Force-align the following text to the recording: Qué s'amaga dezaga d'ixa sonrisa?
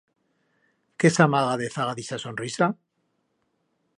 Qué 1.03 1.11
s'amaga 1.17 1.51
dezaga 1.61 1.95
d'ixa 2.01 2.21
sonrisa? 2.25 2.73